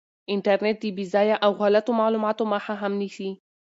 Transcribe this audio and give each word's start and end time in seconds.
انټرنیټ 0.33 0.77
د 0.81 0.85
بې 0.97 1.05
ځایه 1.13 1.35
او 1.45 1.51
غلطو 1.61 1.91
معلوماتو 1.99 2.43
مخه 2.53 2.73
هم 2.81 2.93
نیسي. 3.01 3.29